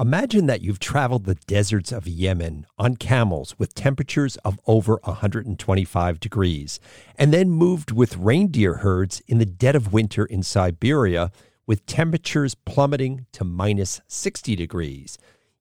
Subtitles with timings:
[0.00, 6.20] Imagine that you've traveled the deserts of Yemen on camels with temperatures of over 125
[6.20, 6.78] degrees,
[7.16, 11.32] and then moved with reindeer herds in the dead of winter in Siberia
[11.66, 15.18] with temperatures plummeting to minus 60 degrees.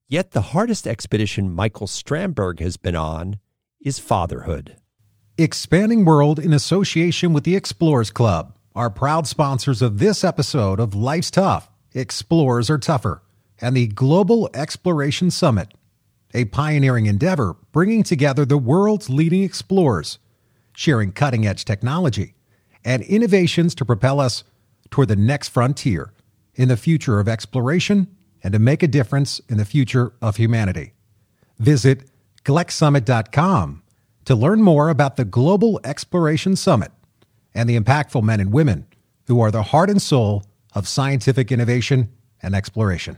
[0.07, 3.39] Yet the hardest expedition Michael Strandberg has been on
[3.81, 4.77] is fatherhood.
[5.39, 10.93] Expanding World in association with the Explorers Club are proud sponsors of this episode of
[10.93, 11.71] Life's Tough.
[11.95, 13.23] Explorers are tougher
[13.59, 15.73] and the Global Exploration Summit,
[16.33, 20.19] a pioneering endeavor bringing together the world's leading explorers,
[20.73, 22.35] sharing cutting edge technology
[22.85, 24.43] and innovations to propel us
[24.89, 26.13] toward the next frontier
[26.55, 28.07] in the future of exploration
[28.43, 30.93] and to make a difference in the future of humanity.
[31.59, 32.09] Visit
[32.43, 33.83] GLEXsummit.com
[34.25, 36.91] to learn more about the Global Exploration Summit
[37.53, 38.85] and the impactful men and women
[39.27, 42.09] who are the heart and soul of scientific innovation
[42.41, 43.17] and exploration.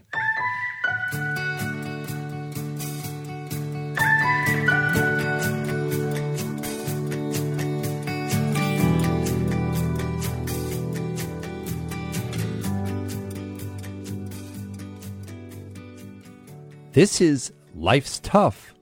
[16.99, 18.73] This is Life's Tough,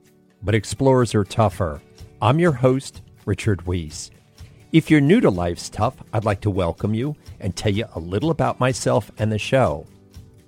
[0.42, 1.80] but Explorers Are Tougher.
[2.20, 4.10] I'm your host, Richard Wiese.
[4.72, 8.00] If you're new to Life's Tough, I'd like to welcome you and tell you a
[8.00, 9.86] little about myself and the show.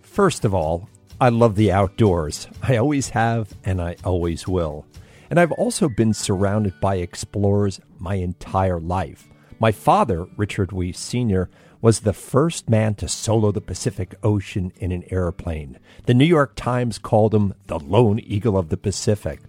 [0.01, 0.89] First of all,
[1.21, 2.49] I love the outdoors.
[2.61, 4.85] I always have, and I always will.
[5.31, 9.29] And I've also been surrounded by explorers my entire life.
[9.61, 11.49] My father, Richard Wiese Sr.,
[11.83, 15.79] was the first man to solo the Pacific Ocean in an airplane.
[16.05, 19.41] The New York Times called him the lone eagle of the Pacific.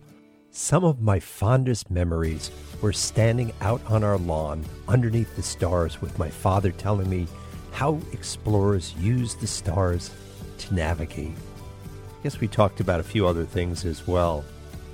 [0.49, 2.51] Some of my fondest memories
[2.81, 7.27] were standing out on our lawn underneath the stars with my father telling me
[7.71, 10.11] how explorers use the stars
[10.57, 11.35] to navigate.
[11.35, 14.45] I guess we talked about a few other things as well.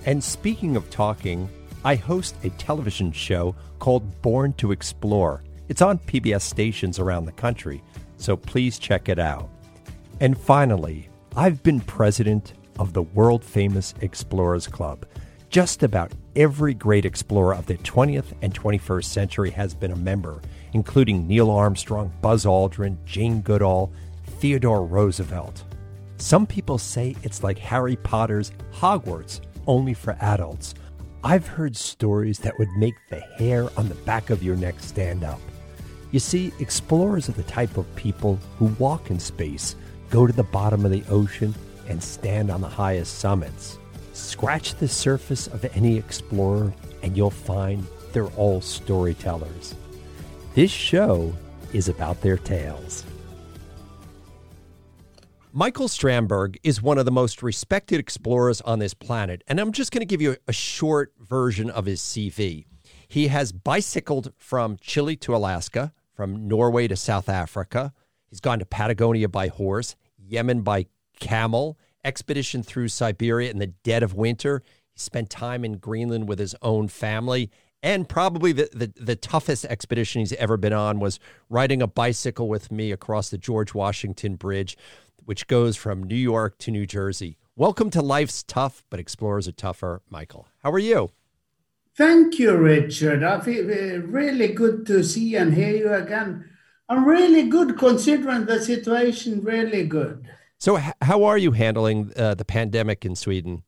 [0.06, 1.50] And speaking of talking,
[1.84, 5.44] I host a television show called Born to Explore.
[5.70, 7.84] It's on PBS stations around the country,
[8.18, 9.50] so please check it out.
[10.20, 15.06] And finally, I've been president of the world famous Explorers Club.
[15.50, 20.42] Just about every great explorer of the 20th and 21st century has been a member,
[20.74, 23.92] including Neil Armstrong, Buzz Aldrin, Jane Goodall,
[24.40, 25.64] Theodore Roosevelt.
[26.18, 30.74] Some people say it's like Harry Potter's Hogwarts, only for adults.
[31.24, 35.24] I've heard stories that would make the hair on the back of your neck stand
[35.24, 35.40] up.
[36.12, 39.76] You see, explorers are the type of people who walk in space,
[40.10, 41.54] go to the bottom of the ocean,
[41.88, 43.78] and stand on the highest summits.
[44.14, 46.74] Scratch the surface of any explorer,
[47.04, 49.76] and you'll find they're all storytellers.
[50.56, 51.34] This show
[51.74, 53.04] is about their tales.
[55.52, 59.92] Michael Strandberg is one of the most respected explorers on this planet, and I'm just
[59.92, 62.66] going to give you a short version of his CV.
[63.08, 67.94] He has bicycled from Chile to Alaska, from Norway to South Africa.
[68.28, 70.88] He's gone to Patagonia by horse, Yemen by
[71.20, 74.64] camel, expedition through Siberia in the dead of winter.
[74.92, 77.52] He spent time in Greenland with his own family.
[77.84, 81.20] And probably the, the, the toughest expedition he's ever been on was
[81.50, 84.76] riding a bicycle with me across the George Washington Bridge,
[85.24, 87.38] which goes from New York to New Jersey.
[87.56, 90.48] Welcome to Life's Tough, but Explorers are Tougher, Michael.
[90.64, 91.12] How are you?
[91.98, 93.24] Thank you, Richard.
[93.24, 93.66] I feel
[94.02, 96.46] really good to see and hear you again.
[96.88, 100.30] I'm really good considering the situation, really good.
[100.60, 103.64] So, how are you handling uh, the pandemic in Sweden?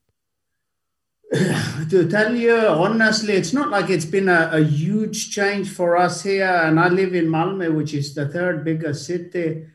[1.90, 6.24] to tell you honestly, it's not like it's been a, a, huge change for us
[6.24, 6.48] here.
[6.48, 9.66] And I live in Malmö, which is the third biggest city.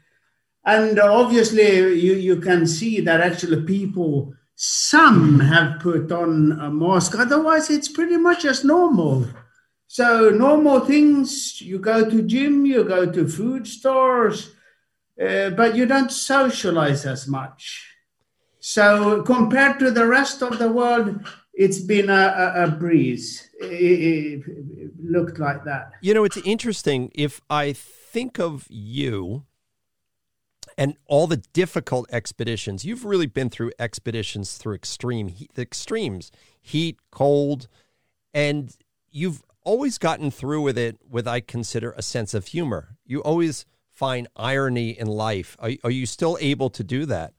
[0.65, 7.19] And obviously, you, you can see that actually people some have put on a mask.
[7.19, 9.27] Otherwise, it's pretty much as normal.
[9.87, 14.53] So normal things, you go to gym, you go to food stores,
[15.21, 17.91] uh, but you don't socialize as much.
[18.61, 23.49] So compared to the rest of the world, it's been a, a, a breeze.
[23.61, 25.93] It, it, it looked like that.
[26.01, 27.13] You know, it's interesting.
[27.15, 29.45] If I think of you
[30.77, 32.85] and all the difficult expeditions.
[32.85, 36.31] You've really been through expeditions through extreme heat, extremes,
[36.61, 37.69] heat, cold,
[38.33, 38.77] and
[39.11, 42.97] you've always gotten through with it with I consider a sense of humor.
[43.07, 45.57] You always find irony in life.
[45.59, 47.33] Are, are you still able to do that?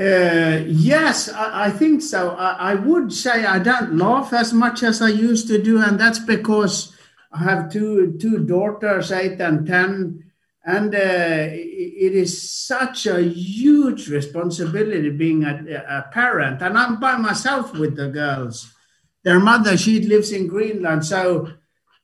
[0.00, 2.30] Uh, yes, I, I, think so.
[2.30, 6.00] I, I, would say I don't laugh as much as I used to do, and
[6.00, 6.96] that's because
[7.30, 10.31] I have two two daughters, eight and ten,
[10.64, 16.62] And uh, it is such a huge responsibility being a, a, parent.
[16.62, 18.72] And I'm by myself with the girls.
[19.24, 21.04] Their mother, she lives in Greenland.
[21.04, 21.48] So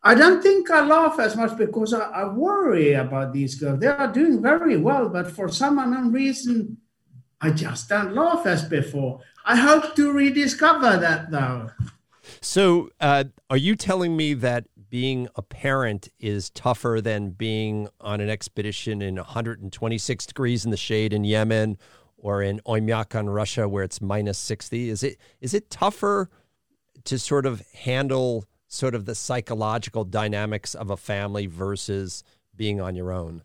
[0.03, 3.79] I don't think I laugh as much because I, I worry about these girls.
[3.79, 6.79] They are doing very well, but for some unknown reason,
[7.41, 9.21] I just don't laugh as before.
[9.45, 11.71] I hope to rediscover that though.
[12.41, 18.21] So, uh, are you telling me that being a parent is tougher than being on
[18.21, 21.79] an expedition in 126 degrees in the shade in Yemen
[22.17, 24.91] or in Oymyakon, Russia, where it's minus 60?
[24.91, 26.31] Is it is it tougher
[27.05, 32.25] to sort of handle sort of the psychological dynamics of a family versus
[32.57, 33.43] being on your own?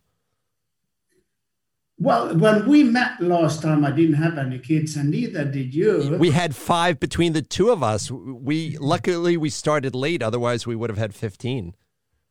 [1.98, 6.18] Well, when we met last time, I didn't have any kids, and neither did you.
[6.20, 8.10] We had five between the two of us.
[8.12, 11.76] We luckily we started late; otherwise, we would have had fifteen.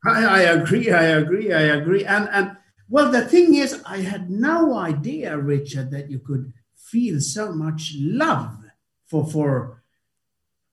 [0.05, 0.91] I, I agree.
[0.91, 1.53] I agree.
[1.53, 2.05] I agree.
[2.05, 2.57] And and
[2.89, 7.95] well, the thing is, I had no idea, Richard, that you could feel so much
[7.99, 8.59] love
[9.07, 9.82] for for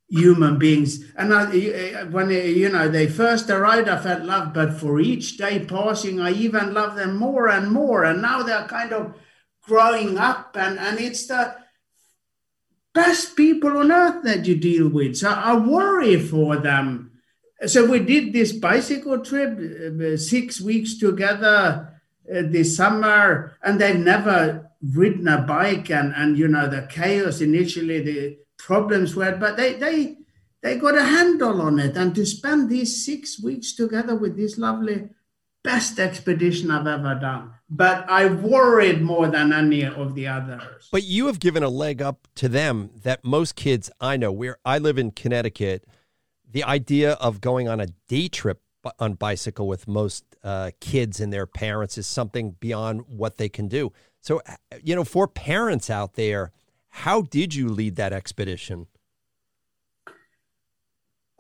[0.10, 1.04] human beings.
[1.16, 5.00] And I, eh, when eh, you know they first arrived, I felt love, but for
[5.00, 8.04] each day passing, I even love them more and more.
[8.04, 9.16] And now they're kind of
[9.64, 11.56] growing up, and and it's the
[12.94, 15.18] best people on earth that you deal with.
[15.18, 17.12] So I worry for them.
[17.66, 21.94] So we did this bicycle trip, uh, six weeks together
[22.26, 28.02] this summer, and they've never ridden a bike, and and you know the chaos initially
[28.02, 28.38] the
[28.70, 29.96] problems were, but they they
[30.62, 31.98] they got a handle on it.
[31.98, 35.10] And to spend these six weeks together with this lovely
[35.64, 37.46] best expedition I've ever done.
[37.70, 40.88] But I worried more than any of the others.
[40.92, 44.58] But you have given a leg up to them that most kids I know, where
[44.64, 45.86] I live in Connecticut,
[46.58, 48.62] the idea of going on a day trip
[49.00, 53.68] on bicycle with most uh, kids and their parents is something beyond what they can
[53.68, 53.92] do.
[54.22, 54.42] So,
[54.84, 56.52] you know, for parents out there,
[56.90, 58.88] how did you lead that expedition?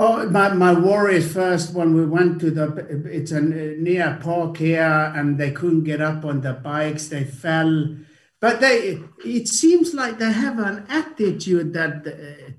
[0.01, 5.11] Oh, my, my worries first when we went to the, it's a near park here
[5.13, 7.97] and they couldn't get up on the bikes, they fell.
[8.39, 12.51] But they, it seems like they have an attitude that uh,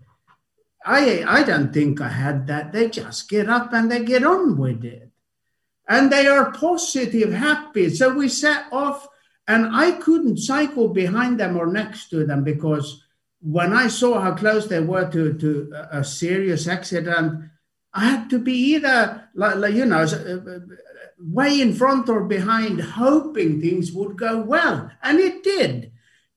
[0.84, 2.72] I, I don't think I had that.
[2.72, 5.10] They just get up and they get on with it.
[5.88, 7.88] And they are positive, happy.
[7.94, 9.08] So we set off
[9.50, 13.02] and I couldn't cycle behind them or next to them because
[13.40, 17.50] when I saw how close they were to, to a serious accident,
[17.92, 20.58] I had to be either, like, you know, uh, uh,
[21.18, 24.88] way in front or behind, hoping things would go well.
[25.02, 25.90] And it did.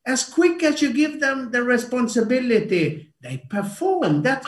[0.07, 4.23] As quick as you give them the responsibility, they perform.
[4.23, 4.43] That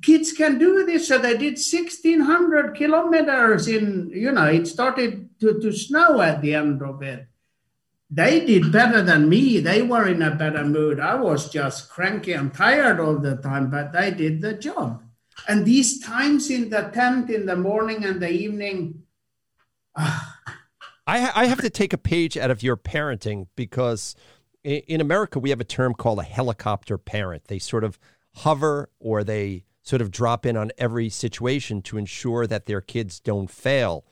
[0.00, 1.06] kids can do this.
[1.06, 6.54] So they did 1,600 kilometers in, you know, it started to, to snow at the
[6.54, 7.26] end of it
[8.10, 9.60] they did better than me.
[9.60, 10.98] They were in a better mood.
[10.98, 15.02] I was just cranky and tired all the time, but they did the job.
[15.46, 19.04] And these times in the tent in the morning and the evening.
[19.94, 20.20] Uh,
[21.06, 24.14] I, I have to take a page out of your parenting because
[24.62, 27.46] in America, we have a term called a helicopter parent.
[27.46, 27.98] They sort of
[28.36, 33.18] hover or they sort of drop in on every situation to ensure that their kids
[33.18, 34.04] don't fail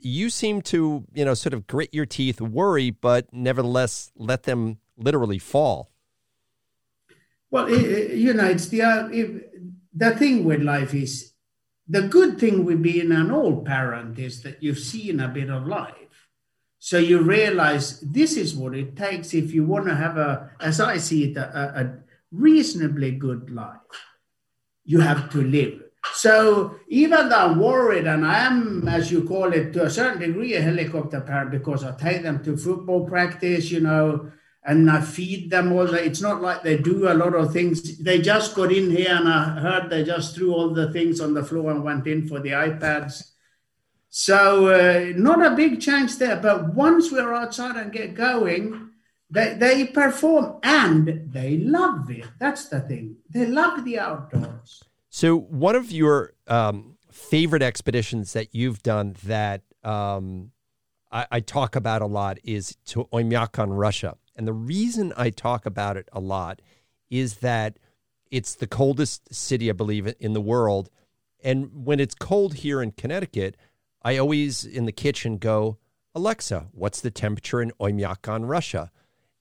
[0.00, 4.78] you seem to, you know, sort of grit your teeth, worry, but nevertheless let them
[4.96, 5.90] literally fall.
[7.50, 9.08] Well, you know, it's the uh,
[9.94, 11.32] the thing with life is
[11.88, 15.66] the good thing with being an old parent is that you've seen a bit of
[15.66, 16.28] life,
[16.78, 20.78] so you realize this is what it takes if you want to have a, as
[20.78, 21.98] I see it, a, a
[22.30, 23.80] reasonably good life.
[24.84, 29.52] You have to live so even though I'm worried, and I am, as you call
[29.52, 33.70] it, to a certain degree, a helicopter parent because I take them to football practice,
[33.70, 34.30] you know,
[34.64, 35.86] and I feed them all.
[35.86, 37.98] The, it's not like they do a lot of things.
[37.98, 41.34] They just got in here, and I heard they just threw all the things on
[41.34, 43.32] the floor and went in for the iPads.
[44.10, 46.36] So uh, not a big change there.
[46.36, 48.90] But once we're outside and get going,
[49.30, 52.26] they, they perform and they love it.
[52.38, 53.16] That's the thing.
[53.28, 54.82] They love the outdoors.
[55.10, 60.52] So, one of your um, favorite expeditions that you've done that um,
[61.10, 64.16] I, I, talk about a lot is to Oymyakon, Russia.
[64.36, 66.60] And the reason I talk about it a lot
[67.10, 67.78] is that
[68.30, 70.90] it's the coldest city, I believe, in the world.
[71.42, 73.56] And when it's cold here in Connecticut,
[74.02, 75.78] I always in the kitchen go,
[76.14, 78.90] Alexa, what's the temperature in Oymyakon, Russia?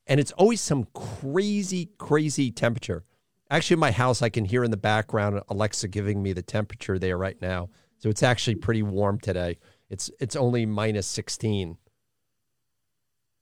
[0.05, 3.03] And it's always some crazy, crazy temperature.
[3.49, 6.99] Actually, in my house, I can hear in the background Alexa giving me the temperature
[6.99, 7.69] there right now.
[7.97, 9.57] So it's actually pretty warm today.
[9.89, 11.77] It's it's only minus 16.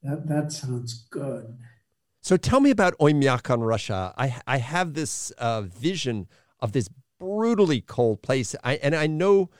[0.02, 1.56] That, that sounds good.
[2.20, 4.14] So tell me about Oymyakon, Russia.
[4.16, 6.28] I, I have this uh, vision
[6.60, 8.54] of this brutally cold place.
[8.62, 9.50] I, and I know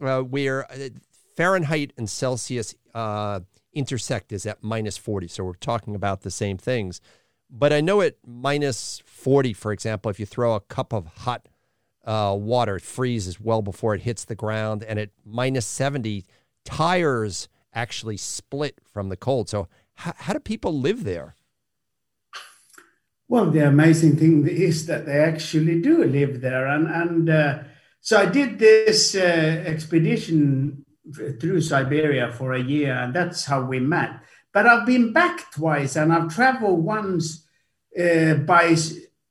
[0.00, 0.88] uh, where uh,
[1.36, 3.40] Fahrenheit and Celsius uh,
[3.72, 5.28] intersect is at minus 40.
[5.28, 7.00] So we're talking about the same things.
[7.50, 11.48] But I know at minus 40, for example, if you throw a cup of hot
[12.04, 14.82] uh, water, it freezes well before it hits the ground.
[14.82, 16.24] And at minus 70,
[16.64, 19.48] tires actually split from the cold.
[19.48, 21.34] So, how, how do people live there?
[23.28, 26.66] Well, the amazing thing is that they actually do live there.
[26.66, 27.58] And, and uh,
[28.00, 29.18] so I did this uh,
[29.66, 30.84] expedition
[31.40, 34.20] through Siberia for a year, and that's how we met.
[34.56, 37.44] But I've been back twice, and I've traveled once
[37.94, 38.74] uh, by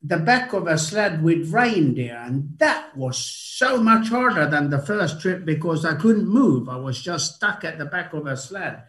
[0.00, 4.78] the back of a sled with reindeer, and that was so much harder than the
[4.78, 6.68] first trip because I couldn't move.
[6.68, 8.84] I was just stuck at the back of a sled,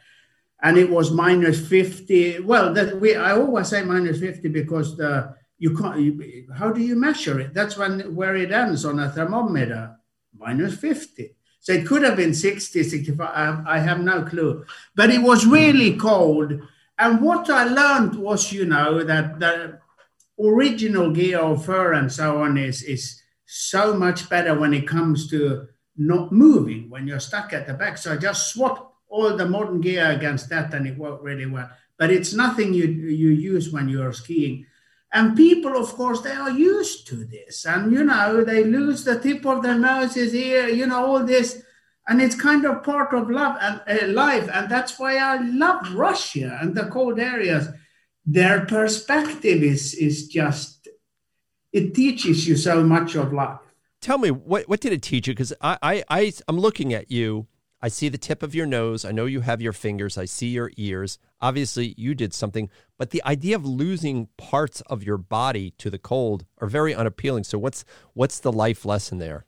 [0.61, 2.39] and it was minus fifty.
[2.39, 5.99] Well, that we I always say minus fifty because the you can't.
[5.99, 7.55] You, how do you measure it?
[7.55, 9.97] That's when where it ends on a thermometer,
[10.37, 11.36] minus fifty.
[11.67, 13.19] So it could have been 60, 65.
[13.19, 14.65] I, I have no clue.
[14.95, 15.99] But it was really hmm.
[15.99, 16.61] cold.
[16.97, 19.77] And what I learned was, you know, that the
[20.39, 25.29] original gear of fur and so on is, is so much better when it comes
[25.31, 27.97] to not moving when you're stuck at the back.
[27.97, 31.69] So I just swapped all the modern gear against that and it worked really well.
[31.97, 34.65] But it's nothing you, you use when you're skiing.
[35.17, 37.65] And people, of course, they are used to this.
[37.65, 41.63] And, you know, they lose the tip of their noses here, you know, all this.
[42.07, 44.47] And it's kind of part of love and uh, life.
[44.53, 47.67] And that's why I love Russia and the cold areas.
[48.27, 50.87] Their perspective is, is just,
[51.73, 53.57] it teaches you so much of life.
[54.01, 55.33] Tell me, what, what did it teach you?
[55.33, 57.47] Because I, I, I, I'm looking at you
[57.81, 59.05] I see the tip of your nose.
[59.05, 60.17] I know you have your fingers.
[60.17, 61.19] I see your ears.
[61.39, 65.99] Obviously, you did something, but the idea of losing parts of your body to the
[65.99, 67.43] cold are very unappealing.
[67.43, 69.45] So, what's what's the life lesson there?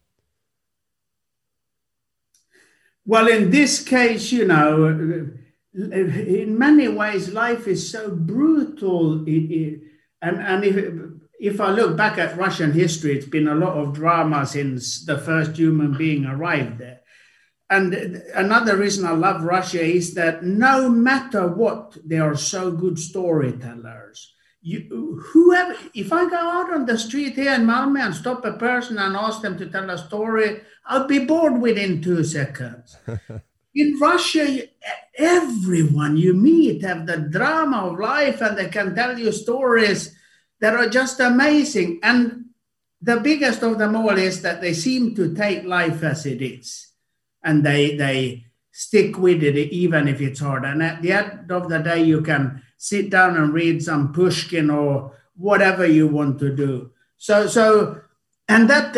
[3.04, 5.32] Well, in this case, you know,
[5.74, 9.26] in many ways, life is so brutal.
[9.26, 9.82] and
[10.22, 10.96] and if
[11.40, 15.18] if I look back at Russian history, it's been a lot of drama since the
[15.18, 16.99] first human being arrived there
[17.70, 17.94] and
[18.34, 24.34] another reason I love Russia is that no matter what, they are so good storytellers.
[24.62, 28.54] You, whoever, if I go out on the street here in Malmö and stop a
[28.54, 32.98] person and ask them to tell a story, I'll be bored within two seconds.
[33.76, 34.64] in Russia,
[35.16, 40.16] everyone you meet have the drama of life and they can tell you stories
[40.60, 42.00] that are just amazing.
[42.02, 42.46] And
[43.00, 46.89] the biggest of them all is that they seem to take life as it is
[47.44, 50.66] and they they stick with it even if it's hard.
[50.66, 54.70] And at the end of the day, you can sit down and read some Pushkin
[54.70, 56.92] or whatever you want to do.
[57.18, 58.02] So so
[58.48, 58.96] and that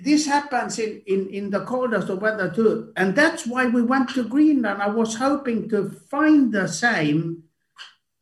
[0.00, 2.92] this happens in, in, in the coldest of weather too.
[2.96, 4.82] And that's why we went to Greenland.
[4.82, 7.44] I was hoping to find the same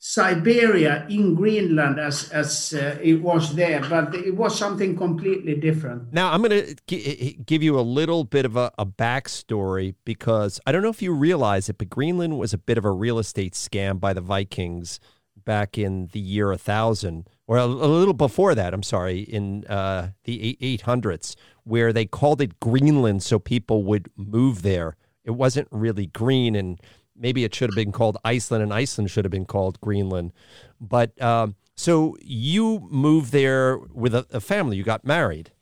[0.07, 6.13] Siberia in Greenland as as uh, it was there, but it was something completely different.
[6.13, 10.61] Now I'm going to g- give you a little bit of a, a backstory because
[10.67, 13.19] I don't know if you realize it, but Greenland was a bit of a real
[13.19, 15.01] estate scam by the Vikings
[15.43, 20.09] back in the year 1000 or a, a little before that i'm sorry in uh,
[20.25, 21.35] the 800s
[21.65, 26.81] where they called it greenland so people would move there it wasn't really green and
[27.17, 30.33] maybe it should have been called Iceland, and Iceland should have been called Greenland.
[30.81, 34.77] But um, so you moved there with a, a, family.
[34.77, 35.53] You got married.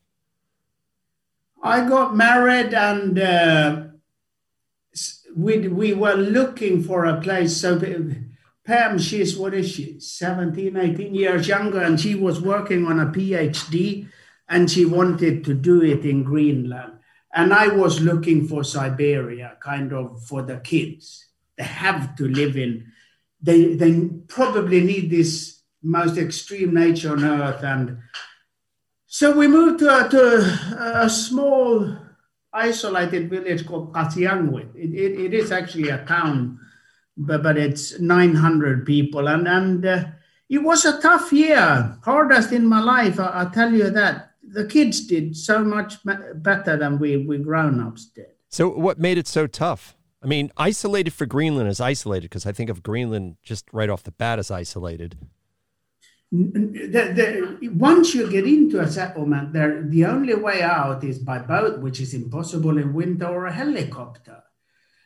[1.62, 3.84] I got married, and uh,
[5.36, 7.56] we we were looking for a place.
[7.56, 7.80] So
[8.64, 9.98] Pam, she's what is she?
[9.98, 14.08] 17, 18 years younger, and she was working on a PhD,
[14.48, 16.94] and she wanted to do it in Greenland.
[17.34, 22.92] And I was looking for Siberia, kind of for the kids have to live in.
[23.40, 27.62] They, they probably need this most extreme nature on earth.
[27.64, 27.98] And
[29.06, 31.96] so we moved to a, to a small
[32.52, 34.74] isolated village called Qasigiannguit.
[34.74, 36.60] It, it, it is actually a town,
[37.16, 39.28] but, but it's 900 people.
[39.28, 40.04] And, and uh,
[40.48, 44.28] it was a tough year, hardest in my life, I, I tell you that.
[44.44, 48.26] The kids did so much better than we, we grown ups did.
[48.50, 49.96] So, what made it so tough?
[50.22, 54.04] I mean, isolated for Greenland is isolated because I think of Greenland just right off
[54.04, 55.18] the bat as isolated.
[56.30, 61.40] The, the, once you get into a settlement, there the only way out is by
[61.40, 64.42] boat, which is impossible in winter, or a helicopter.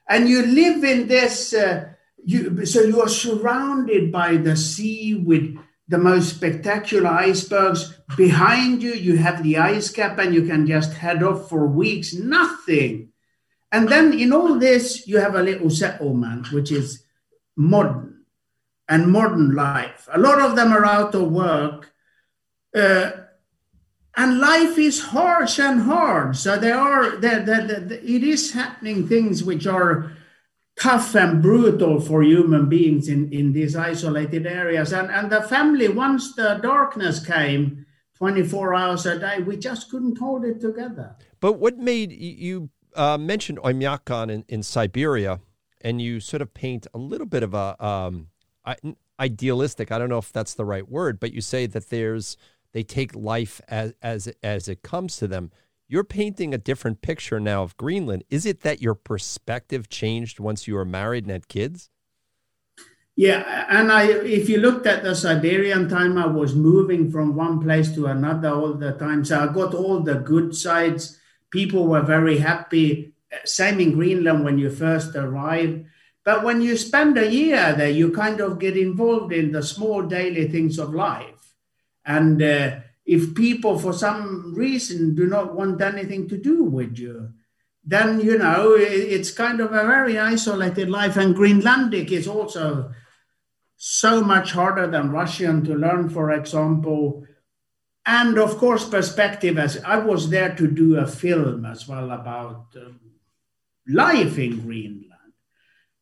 [0.08, 1.86] And you live in this, uh,
[2.24, 5.56] you so you are surrounded by the sea with
[5.88, 10.92] the most spectacular icebergs behind you you have the ice cap and you can just
[10.94, 13.12] head off for weeks nothing
[13.76, 17.04] and then in all this you have a little settlement which is
[17.56, 18.24] modern
[18.88, 21.92] and modern life a lot of them are out of work
[22.74, 23.10] uh,
[24.16, 27.60] and life is harsh and hard so there are there, there,
[27.92, 30.12] it is happening things which are
[30.78, 34.92] tough and brutal for human beings in, in these isolated areas.
[34.92, 37.86] And, and the family, once the darkness came
[38.18, 41.16] 24 hours a day, we just couldn't hold it together.
[41.40, 45.40] But what made you uh, mentioned Oymyakon in, in Siberia,
[45.80, 48.28] and you sort of paint a little bit of a um,
[49.20, 52.36] idealistic, I don't know if that's the right word, but you say that there's,
[52.72, 55.50] they take life as, as, as it comes to them
[55.88, 58.24] you're painting a different picture now of Greenland.
[58.28, 61.90] Is it that your perspective changed once you were married and had kids?
[63.14, 67.60] Yeah, and I if you looked at the Siberian time, I was moving from one
[67.60, 69.24] place to another all the time.
[69.24, 71.18] So I got all the good sides.
[71.50, 73.14] People were very happy.
[73.44, 75.84] Same in Greenland when you first arrive.
[76.24, 80.02] But when you spend a year there, you kind of get involved in the small
[80.02, 81.54] daily things of life.
[82.04, 82.76] And uh,
[83.06, 87.32] if people for some reason do not want anything to do with you
[87.84, 92.90] then you know it's kind of a very isolated life and greenlandic is also
[93.76, 97.24] so much harder than russian to learn for example
[98.06, 102.66] and of course perspective as i was there to do a film as well about
[102.76, 103.00] um,
[103.88, 105.04] life in greenland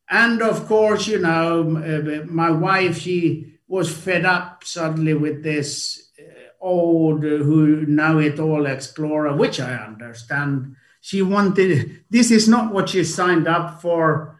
[0.09, 6.11] and of course you know uh, my wife she was fed up suddenly with this
[6.19, 6.23] uh,
[6.61, 10.75] old uh, who know it all explorer, which I understand.
[11.01, 14.39] She wanted this is not what she signed up for.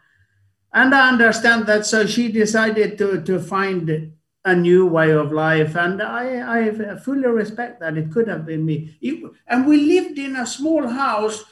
[0.72, 1.86] And I understand that.
[1.86, 4.12] So she decided to, to find
[4.46, 5.76] a new way of life.
[5.76, 7.98] And I, I fully respect that.
[7.98, 8.96] It could have been me.
[9.02, 11.44] It, and we lived in a small house.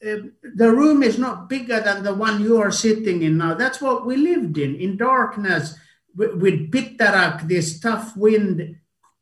[0.00, 3.54] Uh, the room is not bigger than the one you are sitting in now.
[3.54, 5.74] That's what we lived in, in darkness,
[6.14, 8.76] with, with piteraq, this tough wind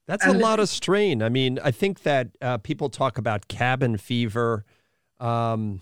[0.07, 1.23] that's and a lot of strain.
[1.23, 4.65] I mean, I think that uh, people talk about cabin fever.
[5.19, 5.81] Um,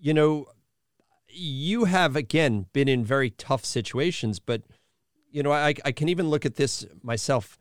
[0.00, 0.46] you know,
[1.28, 4.62] you have again been in very tough situations, but
[5.36, 7.58] you know, I, I can even look at this myself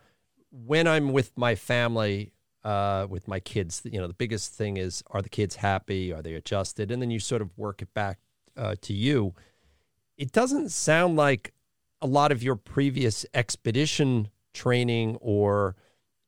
[0.49, 2.31] when I'm with my family,
[2.63, 3.81] uh, with my kids.
[3.83, 6.13] You know, the biggest thing is are the kids happy?
[6.13, 6.89] Are they adjusted?
[6.89, 8.19] And then you sort of work it back
[8.55, 9.33] uh, to you.
[10.17, 11.53] It doesn't sound like
[12.01, 15.75] a lot of your previous expedition training or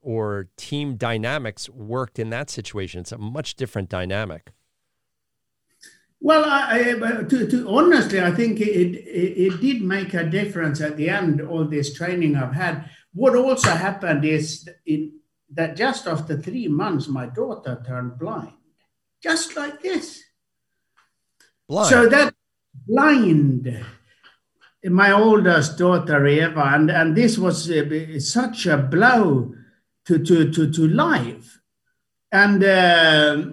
[0.02, 3.00] or team dynamics worked in that situation.
[3.00, 4.52] It's a much different dynamic.
[6.20, 10.82] Well, I, I, to, to, honestly, I think it, it, it did make a difference
[10.82, 11.42] at the end.
[11.42, 12.90] All this training I've had.
[13.14, 15.14] What also happened is in,
[15.52, 18.54] that just after three months, my daughter turned blind,
[19.22, 20.24] just like this.
[21.68, 21.90] Blind.
[21.90, 22.34] So that
[22.88, 23.86] blind
[24.84, 29.54] my oldest daughter Eva, and, and this was uh, such a blow
[30.06, 31.60] to, to, to, to life.
[32.32, 33.44] And uh,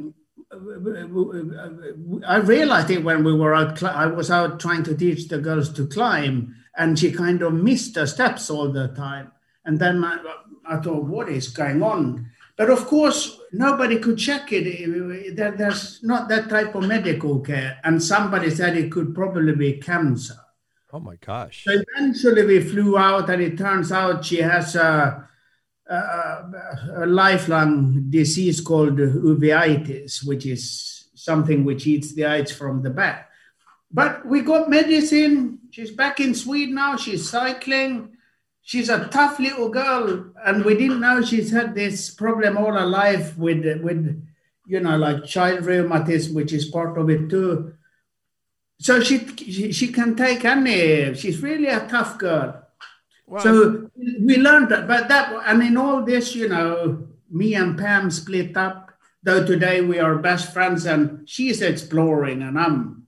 [2.26, 5.72] I realized it when we were out, I was out trying to teach the girls
[5.74, 9.30] to climb, and she kind of missed her steps all the time.
[9.64, 10.18] And then I,
[10.66, 12.30] I thought, what is going on?
[12.56, 15.36] But of course, nobody could check it.
[15.36, 17.78] There's not that type of medical care.
[17.82, 20.36] And somebody said it could probably be cancer.
[20.92, 21.64] Oh my gosh.
[21.64, 25.28] So eventually we flew out, and it turns out she has a,
[25.86, 32.90] a, a lifelong disease called uveitis, which is something which eats the eyes from the
[32.90, 33.30] back.
[33.90, 35.60] But we got medicine.
[35.70, 36.96] She's back in Sweden now.
[36.96, 38.16] She's cycling.
[38.62, 42.86] She's a tough little girl, and we didn't know she's had this problem all her
[42.86, 44.24] life with with
[44.66, 47.74] you know like child rheumatism, which is part of it too
[48.78, 51.14] so she, she, she can take any.
[51.14, 52.63] She's really a tough girl.
[53.26, 57.78] Well, so we learned that, but that and in all this, you know, me and
[57.78, 58.92] Pam split up.
[59.22, 63.06] Though today we are best friends, and she's exploring, and I'm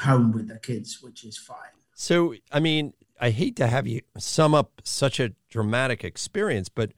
[0.00, 1.56] home with the kids, which is fine.
[1.94, 6.92] So, I mean, I hate to have you sum up such a dramatic experience, but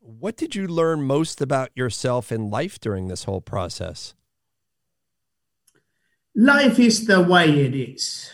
[0.00, 4.14] what did you learn most about yourself in life during this whole process?
[6.38, 8.30] life is the way it is.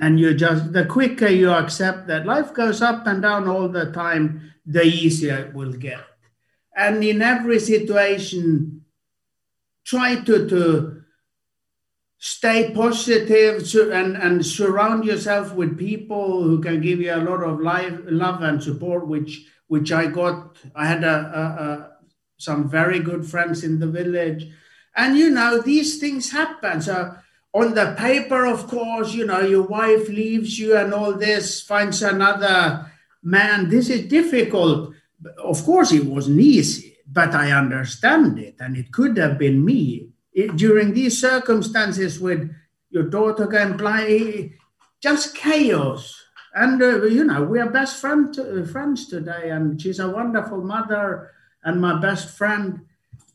[0.00, 3.92] And you just, the quicker you accept that life goes up and down all the
[3.92, 6.04] time, the easier it will get.
[6.76, 8.84] And in every situation,
[9.84, 11.02] try to, to
[12.18, 17.60] stay positive and, and surround yourself with people who can give you a lot of
[17.60, 20.56] life, love and support, which which I got.
[20.74, 21.90] I had a, a, a,
[22.38, 24.50] some very good friends in the village.
[24.96, 26.80] And you know, these things happen.
[26.80, 27.16] So
[27.54, 32.02] on the paper, of course, you know, your wife leaves you and all this, finds
[32.02, 32.90] another
[33.22, 33.68] man.
[33.68, 34.92] This is difficult.
[35.38, 38.56] Of course, it wasn't easy, but I understand it.
[38.58, 40.08] And it could have been me.
[40.32, 42.52] It, during these circumstances with
[42.90, 44.54] your daughter going blind,
[45.00, 46.20] just chaos.
[46.56, 50.60] And, uh, you know, we are best friend, uh, friends today, and she's a wonderful
[50.60, 51.30] mother
[51.62, 52.80] and my best friend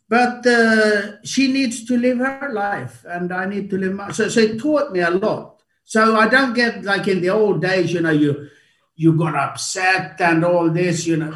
[0.09, 4.27] but uh, she needs to live her life and i need to live my so,
[4.27, 5.61] so it taught me a lot.
[5.85, 8.49] So i don't get like in the old days you know you
[8.95, 11.33] you got upset and all this you know.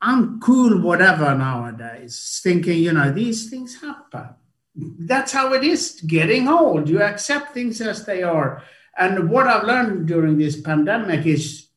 [0.00, 4.28] I'm cool whatever nowadays thinking you know these things happen.
[4.76, 6.88] That's how it is getting old.
[6.88, 8.62] You accept things as they are.
[8.96, 11.68] And what i've learned during this pandemic is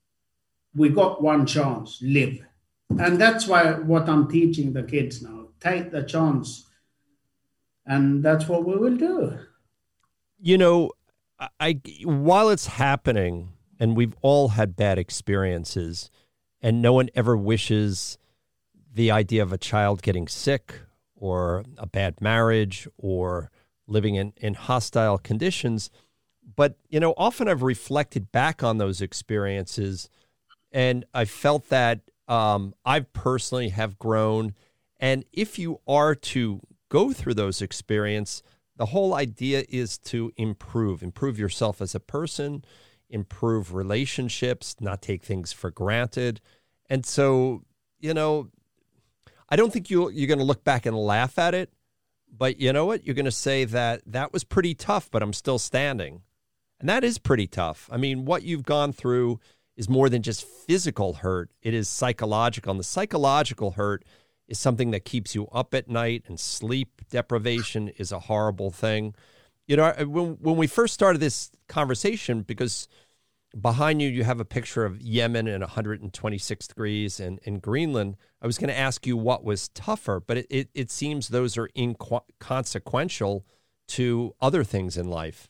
[0.75, 2.45] we got one chance live
[2.97, 5.47] and that's why what I'm teaching the kids now.
[5.59, 6.65] Take the chance,
[7.85, 9.37] and that's what we will do.
[10.39, 10.91] You know,
[11.59, 13.49] I while it's happening,
[13.79, 16.09] and we've all had bad experiences,
[16.61, 18.17] and no one ever wishes
[18.93, 20.81] the idea of a child getting sick
[21.15, 23.51] or a bad marriage or
[23.87, 25.89] living in, in hostile conditions.
[26.55, 30.09] But, you know, often I've reflected back on those experiences
[30.71, 34.53] and I felt that um, I personally have grown.
[34.99, 38.43] And if you are to go through those experiences,
[38.77, 42.63] the whole idea is to improve, improve yourself as a person,
[43.09, 46.39] improve relationships, not take things for granted.
[46.89, 47.63] And so,
[47.99, 48.49] you know,
[49.49, 51.73] I don't think you you're going to look back and laugh at it,
[52.31, 53.05] but you know what?
[53.05, 56.21] You're going to say that that was pretty tough, but I'm still standing.
[56.79, 57.89] And that is pretty tough.
[57.91, 59.39] I mean, what you've gone through
[59.79, 62.69] is more than just physical hurt, it is psychological.
[62.69, 64.03] And the psychological hurt
[64.49, 69.15] is something that keeps you up at night, and sleep deprivation is a horrible thing.
[69.67, 72.89] You know, when, when we first started this conversation, because
[73.59, 78.17] behind you, you have a picture of Yemen in 126 degrees and in Greenland.
[78.41, 81.57] I was going to ask you what was tougher, but it, it, it seems those
[81.57, 83.45] are inconsequential
[83.89, 85.49] to other things in life.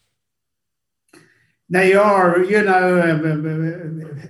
[1.70, 3.18] They are, you know, uh,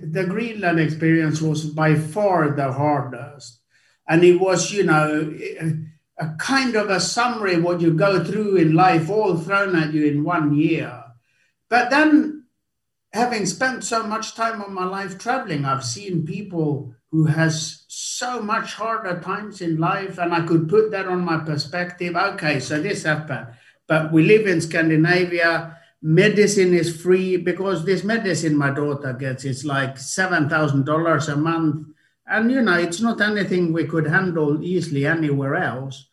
[0.02, 3.60] the Greenland experience was by far the hardest.
[4.06, 5.32] And it was, you know,
[6.18, 9.94] a kind of a summary of what you go through in life, all thrown at
[9.94, 11.02] you in one year.
[11.70, 12.44] But then,
[13.12, 18.42] having spent so much time of my life traveling, I've seen people who has so
[18.42, 22.14] much harder times in life, and I could put that on my perspective.
[22.14, 23.48] Okay, so this happened,
[23.88, 29.64] but we live in Scandinavia medicine is free because this medicine my daughter gets is
[29.64, 31.88] like $7,000 a month.
[32.26, 36.06] And, you know, it's not anything we could handle easily anywhere else.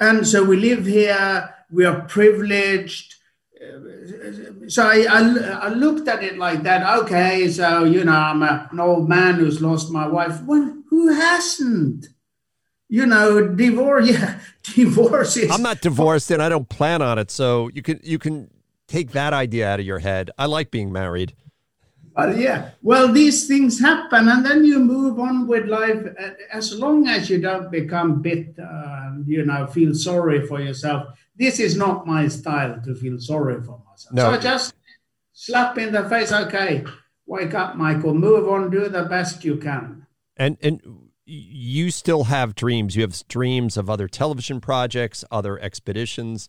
[0.00, 3.14] And so we live here, we are privileged.
[4.68, 5.20] So I, I,
[5.62, 6.98] I looked at it like that.
[7.00, 10.42] Okay, so, you know, I'm a, an old man who's lost my wife.
[10.42, 12.06] Well, who hasn't?
[12.88, 14.08] you know, divorce.
[14.12, 15.50] Yeah, divorce is.
[15.50, 17.30] I'm not divorced, and I don't plan on it.
[17.30, 18.48] So you can you can
[18.88, 20.30] take that idea out of your head.
[20.36, 21.34] I like being married.
[22.16, 22.70] Uh, yeah.
[22.82, 26.04] Well, these things happen, and then you move on with life.
[26.20, 31.16] Uh, as long as you don't become bitter, uh, you know, feel sorry for yourself.
[31.36, 34.12] This is not my style to feel sorry for myself.
[34.12, 34.32] No.
[34.32, 34.74] So just
[35.32, 36.32] slap in the face.
[36.32, 36.84] Okay,
[37.26, 38.14] wake up, Michael.
[38.14, 38.70] Move on.
[38.70, 40.06] Do the best you can.
[40.36, 40.82] And and
[41.24, 42.96] you still have dreams.
[42.96, 46.48] You have dreams of other television projects, other expeditions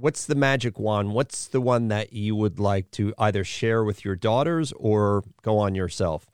[0.00, 1.12] what's the magic wand?
[1.12, 5.58] What's the one that you would like to either share with your daughters or go
[5.58, 6.26] on yourself?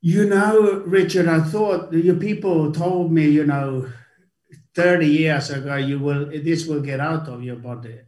[0.00, 3.90] You know, Richard, I thought your people told me, you know,
[4.74, 8.00] 30 years ago, you will this will get out of your body.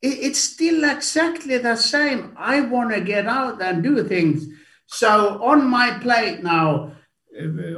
[0.00, 2.34] It's still exactly the same.
[2.36, 4.48] I want to get out and do things.
[4.86, 6.92] So on my plate now,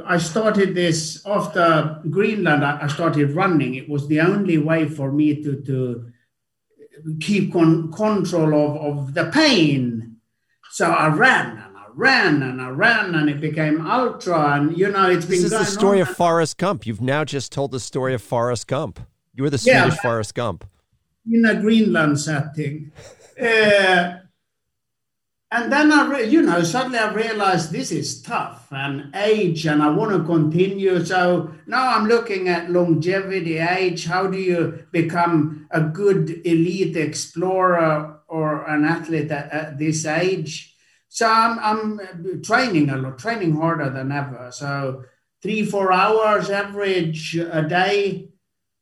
[0.05, 2.65] I started this after Greenland.
[2.65, 3.75] I started running.
[3.75, 6.11] It was the only way for me to to
[7.19, 10.17] keep con- control of, of the pain.
[10.71, 14.55] So I ran and I ran and I ran, and it became ultra.
[14.55, 15.41] And you know, it's been.
[15.41, 16.85] This is the story of Forrest Gump.
[16.85, 18.99] You've now just told the story of Forrest Gump.
[19.33, 20.65] You were the Swedish yeah, Forrest Gump
[21.31, 22.91] in a Greenland setting.
[23.35, 24.19] Uh,
[25.55, 29.81] and then I, re- you know, suddenly I realized this is tough and age, and
[29.81, 31.03] I want to continue.
[31.05, 34.05] So now I'm looking at longevity, age.
[34.05, 40.75] How do you become a good elite explorer or an athlete at, at this age?
[41.07, 44.49] So I'm, I'm training a lot, training harder than ever.
[44.51, 45.05] So
[45.41, 48.33] three, four hours average a day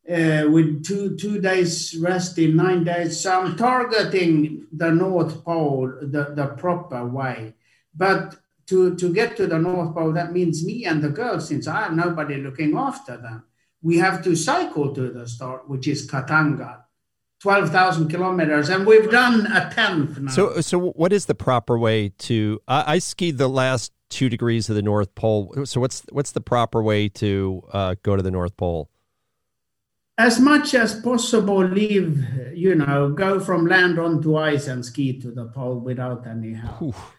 [0.10, 3.22] uh, with two two days rest in nine days.
[3.22, 7.56] So I'm targeting the North Pole the, the proper way.
[7.96, 8.36] But
[8.68, 11.84] to, to get to the North Pole, that means me and the girls, since I
[11.84, 13.44] have nobody looking after them,
[13.82, 16.80] we have to cycle to the start, which is Khatanga.
[17.42, 20.32] 12,000 kilometers, and we've done a tenth now.
[20.32, 22.62] So, so what is the proper way to?
[22.70, 25.66] I, I skied the last two degrees of the North Pole.
[25.66, 28.90] So, what's what's the proper way to uh, go to the North Pole?
[30.18, 32.24] As much as possible leave
[32.54, 36.82] you know go from land onto ice and ski to the pole without any help
[36.82, 37.16] Oof.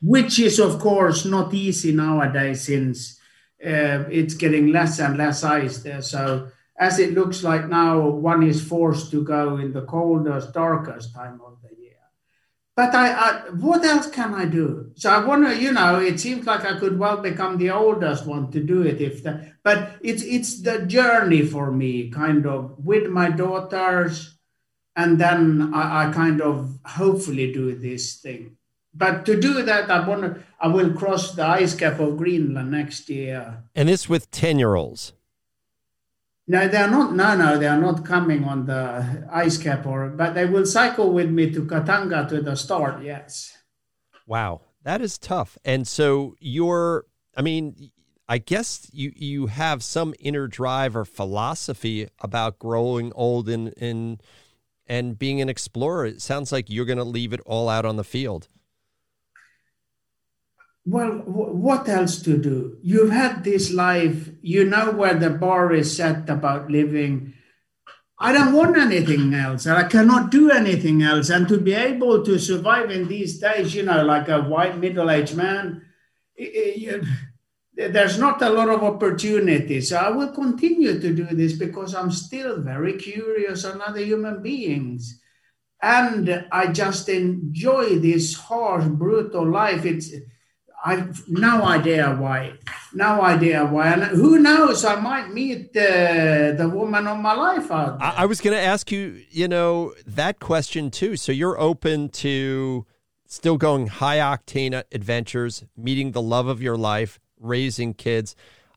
[0.00, 3.20] which is of course not easy nowadays since
[3.64, 8.42] uh, it's getting less and less ice there so as it looks like now one
[8.42, 11.61] is forced to go in the coldest darkest time of
[12.74, 14.92] but I, I, what else can I do?
[14.96, 18.26] So I want to, you know, it seems like I could well become the oldest
[18.26, 22.78] one to do it if that, but it's it's the journey for me, kind of
[22.78, 24.38] with my daughters,
[24.96, 28.56] and then I, I kind of hopefully do this thing.
[28.94, 33.08] But to do that, I want I will cross the ice cap of Greenland next
[33.08, 33.64] year.
[33.74, 35.12] And this with ten year olds.
[36.52, 37.14] No, they are not.
[37.14, 41.10] No, no, they are not coming on the ice cap, or but they will cycle
[41.10, 43.02] with me to Khatanga to the start.
[43.02, 43.56] Yes.
[44.26, 45.56] Wow, that is tough.
[45.64, 47.06] And so you're.
[47.34, 47.90] I mean,
[48.28, 54.22] I guess you you have some inner drive or philosophy about growing old and and
[54.86, 56.04] and being an explorer.
[56.04, 58.50] It sounds like you're going to leave it all out on the field
[60.84, 62.78] well, what else to do?
[62.82, 67.34] You've had this life, you know where the bar is set about living.
[68.18, 71.30] I don't want anything else, and I cannot do anything else.
[71.30, 75.10] And to be able to survive in these days, you know, like a white middle
[75.10, 75.82] aged man,
[76.36, 77.04] it,
[77.74, 79.90] it, there's not a lot of opportunities.
[79.90, 84.42] So I will continue to do this because I'm still very curious on other human
[84.42, 85.20] beings.
[85.80, 89.84] And I just enjoy this harsh, brutal life.
[89.84, 90.12] It's
[90.84, 92.54] I've no idea why.
[92.92, 93.92] No idea why.
[93.92, 94.84] And who knows?
[94.84, 98.08] I might meet the the woman of my life out there.
[98.08, 101.16] I, I was going to ask you, you know, that question too.
[101.16, 102.84] So you're open to
[103.26, 108.34] still going high octane adventures, meeting the love of your life, raising kids.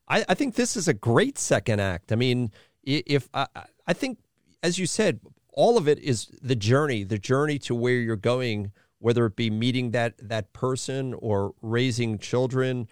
[0.08, 2.12] I, I think this is a great second act.
[2.12, 2.52] I mean,
[2.84, 3.48] if I,
[3.88, 4.20] I think,
[4.62, 5.20] as you said,
[5.52, 8.72] all of it is the journey, the journey to where you're going
[9.06, 12.88] whether it be meeting that that person or raising children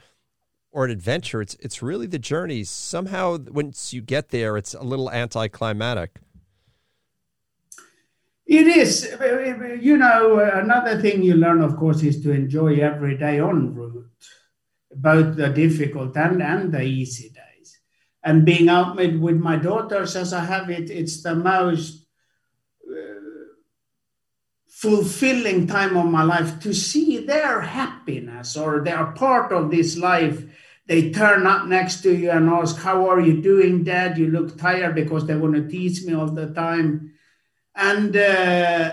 [0.71, 1.41] or an adventure.
[1.41, 2.63] It's it's really the journey.
[2.65, 6.19] Somehow, once you get there, it's a little anticlimactic.
[8.45, 9.10] It is.
[9.82, 14.23] You know, another thing you learn, of course, is to enjoy every day en route,
[14.95, 17.80] both the difficult and, and the easy days.
[18.23, 22.02] And being out with, with my daughters as I have it, it's the most
[24.84, 29.98] fulfilling time of my life to see their happiness or they are part of this
[29.98, 30.43] life.
[30.88, 34.17] They turn up next to you and ask how are you doing dad?
[34.17, 37.13] You look tired because they want to tease me all the time.
[37.74, 38.91] And uh,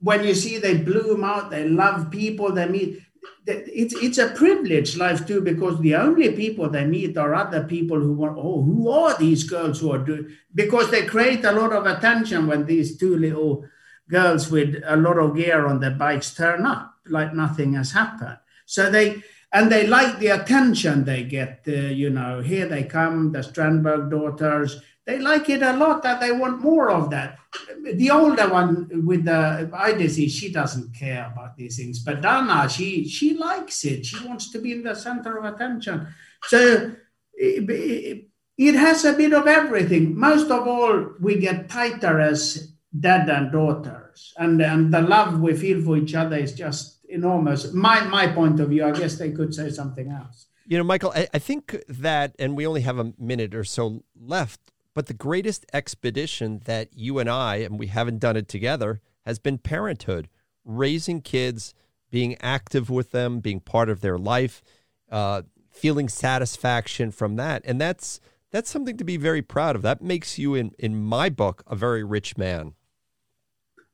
[0.00, 3.00] when you see they bloom out they love people they meet
[3.46, 7.98] it's it's a privileged life too because the only people they meet are other people
[7.98, 11.72] who are oh who are these girls who are doing because they create a lot
[11.72, 13.64] of attention when these two little
[14.08, 18.38] girls with a lot of gear on their bikes turn up like nothing has happened.
[18.66, 21.62] So they and they like the attention they get.
[21.66, 24.80] Uh, you know, here they come, the Strandberg daughters.
[25.06, 27.38] They like it a lot, and they want more of that.
[27.82, 32.00] The older one with the eye disease, she doesn't care about these things.
[32.00, 34.04] But Dana, she she likes it.
[34.04, 36.08] She wants to be in the center of attention.
[36.44, 36.92] So
[37.32, 38.26] it,
[38.58, 40.18] it has a bit of everything.
[40.18, 44.34] Most of all, we get tighter as dad and daughters.
[44.38, 47.72] And and the love we feel for each other is just enormous.
[47.72, 50.46] My my point of view i guess they could say something else.
[50.66, 54.04] You know michael I, I think that and we only have a minute or so
[54.14, 54.60] left
[54.94, 59.38] but the greatest expedition that you and i and we haven't done it together has
[59.38, 60.28] been parenthood
[60.64, 61.72] raising kids
[62.10, 64.62] being active with them being part of their life
[65.10, 67.62] uh, feeling satisfaction from that.
[67.64, 69.82] And that's that's something to be very proud of.
[69.82, 72.74] That makes you in in my book a very rich man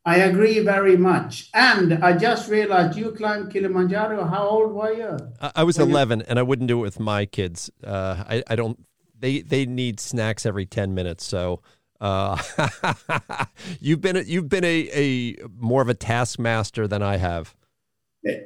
[0.06, 1.48] I agree very much.
[1.54, 4.24] And I just realized you climbed Kilimanjaro.
[4.24, 5.16] How old were you?
[5.40, 7.70] I, I was 11, and I wouldn't do it with my kids.
[7.82, 8.84] Uh, I, I don't.
[9.18, 11.24] They they need snacks every 10 minutes.
[11.24, 11.62] So
[12.00, 12.36] uh,
[13.80, 17.56] you've been you've been a, a more of a taskmaster than I have.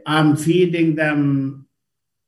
[0.06, 1.66] I'm feeding them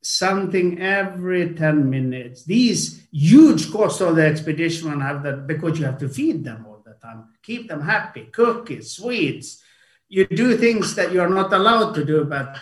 [0.02, 2.44] something every 10 minutes.
[2.44, 6.66] These huge costs of the expedition have that because you have to feed them
[7.00, 9.62] time, keep them happy, cookies, sweets.
[10.08, 12.58] You do things that you're not allowed to do, but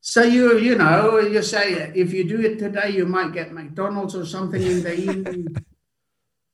[0.00, 4.14] so you you know you say if you do it today, you might get McDonald's
[4.14, 5.56] or something in the evening.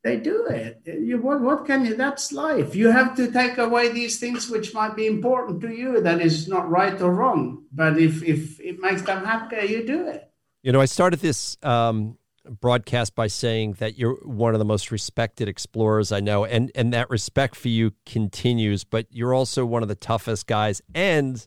[0.03, 0.81] They do it.
[0.87, 1.95] You, what, what can you?
[1.95, 2.75] That's life.
[2.75, 6.01] You have to take away these things which might be important to you.
[6.01, 7.65] That is not right or wrong.
[7.71, 10.31] But if if it makes them happier, you do it.
[10.63, 12.17] You know, I started this um,
[12.51, 16.93] broadcast by saying that you're one of the most respected explorers I know, and and
[16.93, 18.85] that respect for you continues.
[18.85, 21.47] But you're also one of the toughest guys, and